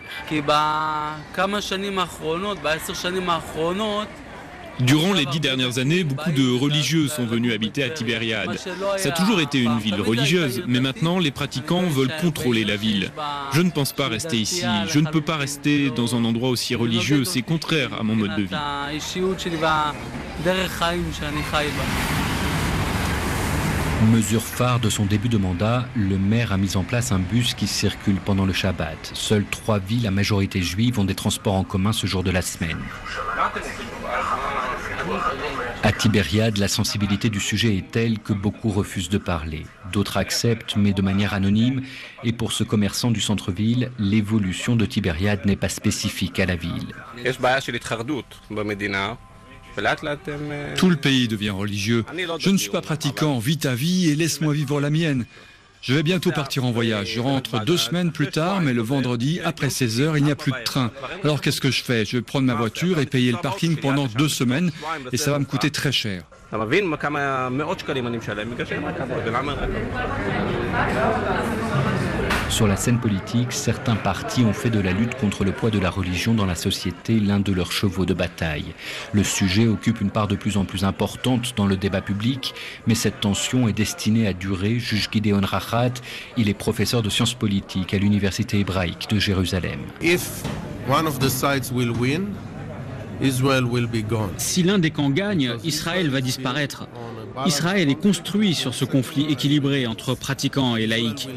Durant 4.80 5.14
les 5.14 5.26
dix 5.26 5.40
dernières 5.40 5.78
années, 5.78 6.04
beaucoup 6.04 6.32
de 6.32 6.58
religieux 6.58 7.08
sont 7.08 7.26
venus 7.26 7.54
habiter 7.54 7.84
à 7.84 7.90
Tibériade. 7.90 8.58
Ça 8.98 9.10
a 9.10 9.12
toujours 9.12 9.42
été 9.42 9.60
une 9.60 9.78
ville 9.78 10.02
religieuse, 10.02 10.64
mais 10.68 10.80
maintenant 10.80 11.20
les 11.20 11.32
pratiquants 11.32 11.84
veulent 11.84 12.14
contrôler 12.22 12.64
la 12.64 12.76
ville. 12.76 13.12
Je 13.52 13.62
ne 13.62 13.72
pense 13.72 13.94
pas 13.94 14.08
rester 14.08 14.38
ici. 14.38 14.66
Je 14.88 15.00
ne 15.00 15.10
peux 15.10 15.22
pas 15.22 15.38
rester 15.38 15.90
dans 15.90 16.16
un 16.16 16.24
endroit 16.24 16.50
aussi 16.50 16.76
religieux. 16.76 17.26
C'est 17.26 17.42
contraire 17.42 17.90
à 18.00 18.04
mon 18.04 18.16
mode 18.16 18.36
de 18.36 18.44
vie. 18.44 18.56
Mesure 24.14 24.44
phare 24.44 24.80
de 24.80 24.90
son 24.90 25.06
début 25.06 25.28
de 25.28 25.38
mandat, 25.38 25.86
le 25.94 26.18
maire 26.18 26.54
a 26.54 26.58
mis 26.58 26.78
en 26.78 26.84
place 26.84 27.12
un 27.12 27.20
bus 27.20 27.54
qui 27.54 27.68
circule 27.68 28.16
pendant 28.16 28.46
le 28.46 28.54
Shabbat. 28.54 29.12
Seules 29.14 29.44
trois 29.44 29.78
villes 29.78 30.08
à 30.08 30.12
majorité 30.12 30.62
juive 30.62 31.00
ont 31.00 31.04
des 31.04 31.16
transports 31.16 31.56
en 31.56 31.66
commun 31.66 31.92
ce 31.92 32.08
jour 32.08 32.24
de 32.24 32.32
la 32.32 32.42
semaine. 32.42 32.78
À 35.84 35.92
Tibériade, 35.92 36.58
la 36.58 36.68
sensibilité 36.68 37.30
du 37.30 37.40
sujet 37.40 37.76
est 37.76 37.92
telle 37.92 38.20
que 38.20 38.34
beaucoup 38.34 38.70
refusent 38.70 39.10
de 39.10 39.18
parler. 39.18 39.66
D'autres 39.92 40.18
acceptent, 40.18 40.76
mais 40.76 40.94
de 40.94 41.02
manière 41.02 41.34
anonyme. 41.34 41.82
Et 42.24 42.34
pour 42.34 42.52
ce 42.52 42.64
commerçant 42.64 43.12
du 43.12 43.22
centre-ville, 43.22 43.92
l'évolution 43.98 44.76
de 44.76 44.86
Tibériade 44.86 45.46
n'est 45.46 45.56
pas 45.56 45.70
spécifique 45.70 46.40
à 46.40 46.46
la 46.46 46.56
ville. 46.56 46.94
Tout 50.76 50.90
le 50.90 50.96
pays 50.96 51.28
devient 51.28 51.50
religieux. 51.52 52.06
Je 52.40 52.50
ne 52.50 52.58
suis 52.58 52.70
pas 52.70 52.82
pratiquant, 52.82 53.40
vis 53.40 53.58
ta 53.58 53.76
vie 53.76 54.10
et 54.10 54.16
laisse-moi 54.16 54.54
vivre 54.54 54.82
la 54.82 54.90
mienne. 54.90 55.26
Je 55.82 55.94
vais 55.94 56.04
bientôt 56.04 56.32
partir 56.32 56.66
en 56.66 56.72
voyage. 56.72 57.14
Je 57.16 57.20
rentre 57.20 57.64
deux 57.64 57.78
semaines 57.78 58.12
plus 58.12 58.28
tard, 58.28 58.62
mais 58.62 58.74
le 58.74 58.82
vendredi, 58.82 59.40
après 59.44 59.70
16 59.70 60.02
heures, 60.02 60.18
il 60.18 60.24
n'y 60.24 60.32
a 60.32 60.36
plus 60.36 60.52
de 60.52 60.64
train. 60.64 60.92
Alors 61.24 61.42
qu'est-ce 61.42 61.62
que 61.62 61.72
je 61.72 61.82
fais 61.84 62.06
Je 62.06 62.18
vais 62.18 62.22
prendre 62.22 62.46
ma 62.46 62.56
voiture 62.56 63.00
et 63.00 63.06
payer 63.06 63.32
le 63.32 63.38
parking 63.38 63.78
pendant 63.78 64.08
deux 64.08 64.30
semaines 64.30 64.72
et 65.12 65.18
ça 65.18 65.32
va 65.32 65.40
me 65.40 65.46
coûter 65.46 65.72
très 65.72 65.92
cher. 65.92 66.24
Sur 72.50 72.68
la 72.68 72.76
scène 72.76 73.00
politique, 73.00 73.52
certains 73.52 73.96
partis 73.96 74.44
ont 74.44 74.54
fait 74.54 74.72
de 74.72 74.80
la 74.80 74.92
lutte 74.92 75.16
contre 75.16 75.44
le 75.44 75.52
poids 75.52 75.70
de 75.70 75.80
la 75.80 75.90
religion 75.90 76.34
dans 76.34 76.48
la 76.48 76.56
société 76.56 77.20
l'un 77.20 77.40
de 77.40 77.54
leurs 77.54 77.72
chevaux 77.72 78.06
de 78.06 78.14
bataille. 78.14 78.74
Le 79.14 79.24
sujet 79.24 79.68
occupe 79.68 80.02
une 80.02 80.10
part 80.10 80.28
de 80.28 80.36
plus 80.36 80.58
en 80.58 80.66
plus 80.66 80.84
importante 80.84 81.54
dans 81.56 81.68
le 81.68 81.78
débat 81.78 82.02
public, 82.02 82.54
mais 82.88 82.96
cette 82.96 83.20
tension 83.22 83.68
est 83.68 83.74
destinée 83.74 84.28
à 84.28 84.34
durer, 84.34 84.80
juge 84.80 85.10
Gideon 85.12 85.42
Rachat. 85.44 85.94
Il 86.38 86.50
est 86.50 86.54
professeur 86.54 87.02
de 87.02 87.10
sciences 87.10 87.36
politiques 87.36 87.94
à 87.94 87.98
l'université 87.98 88.60
hébraïque 88.60 89.08
de 89.10 89.20
Jérusalem. 89.20 89.80
Si 94.38 94.64
l'un 94.64 94.80
des 94.80 94.92
camps 94.92 95.10
gagne, 95.12 95.56
Israël 95.64 96.10
va 96.10 96.22
disparaître. 96.22 96.88
Israël 97.46 97.90
est 97.90 97.96
construit 97.96 98.54
sur 98.54 98.74
ce 98.74 98.86
conflit 98.86 99.26
équilibré 99.30 99.88
entre 99.88 100.16
pratiquants 100.16 100.76
et 100.76 100.88
laïcs. 100.88 101.28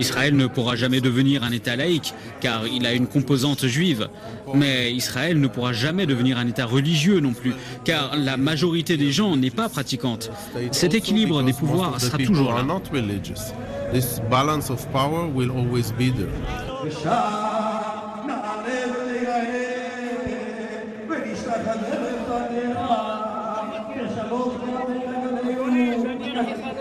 Israël 0.00 0.36
ne 0.36 0.46
pourra 0.46 0.76
jamais 0.76 1.00
devenir 1.00 1.44
un 1.44 1.52
État 1.52 1.76
laïque, 1.76 2.14
car 2.40 2.66
il 2.66 2.86
a 2.86 2.92
une 2.92 3.06
composante 3.06 3.66
juive. 3.66 4.08
Mais 4.54 4.92
Israël 4.92 5.40
ne 5.40 5.46
pourra 5.48 5.72
jamais 5.72 6.06
devenir 6.06 6.38
un 6.38 6.46
État 6.46 6.66
religieux 6.66 7.20
non 7.20 7.32
plus, 7.32 7.54
car 7.84 8.16
la 8.16 8.36
majorité 8.36 8.96
des 8.96 9.12
gens 9.12 9.36
n'est 9.36 9.50
pas 9.50 9.68
pratiquante. 9.68 10.30
Cet 10.70 10.94
équilibre 10.94 11.42
des 11.42 11.52
pouvoirs 11.52 12.00
sera 12.00 12.18
toujours 12.18 12.52
là. 12.52 12.64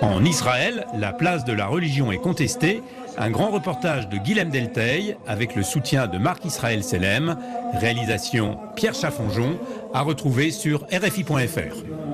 En 0.01 0.25
Israël, 0.25 0.87
la 0.95 1.13
place 1.13 1.45
de 1.45 1.53
la 1.53 1.67
religion 1.67 2.11
est 2.11 2.17
contestée. 2.17 2.81
Un 3.19 3.29
grand 3.29 3.51
reportage 3.51 4.09
de 4.09 4.17
Guilhem 4.17 4.49
Delteil 4.49 5.15
avec 5.27 5.55
le 5.55 5.61
soutien 5.61 6.07
de 6.07 6.17
Marc 6.17 6.43
Israël 6.43 6.83
Selem. 6.83 7.37
Réalisation 7.75 8.57
Pierre 8.75 8.95
Chaffonjon 8.95 9.59
à 9.93 10.01
retrouver 10.01 10.49
sur 10.49 10.85
RFI.fr. 10.91 12.10